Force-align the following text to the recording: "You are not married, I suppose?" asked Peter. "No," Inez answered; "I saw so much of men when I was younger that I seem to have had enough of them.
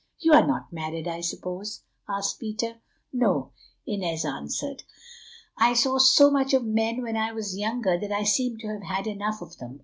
"You 0.17 0.33
are 0.33 0.47
not 0.47 0.73
married, 0.73 1.07
I 1.07 1.21
suppose?" 1.21 1.83
asked 2.09 2.39
Peter. 2.39 2.81
"No," 3.13 3.51
Inez 3.85 4.25
answered; 4.25 4.81
"I 5.59 5.75
saw 5.75 5.99
so 5.99 6.31
much 6.31 6.55
of 6.55 6.65
men 6.65 7.03
when 7.03 7.15
I 7.17 7.31
was 7.33 7.55
younger 7.55 7.99
that 7.99 8.11
I 8.11 8.23
seem 8.23 8.57
to 8.61 8.67
have 8.69 8.81
had 8.81 9.05
enough 9.05 9.43
of 9.43 9.57
them. 9.57 9.79